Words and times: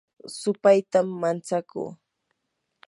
supaytam 0.41 1.07
manchakuu 1.21 1.89